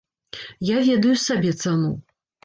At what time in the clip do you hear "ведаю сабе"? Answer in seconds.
0.87-1.51